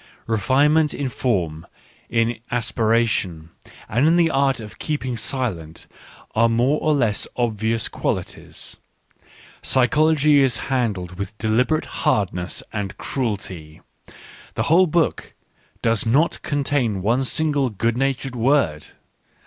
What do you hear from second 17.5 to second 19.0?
good natured word.